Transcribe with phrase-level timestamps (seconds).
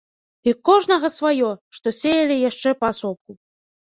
[0.47, 1.51] І ў кожнага сваё,
[1.81, 3.31] што сеялі яшчэ паасобку.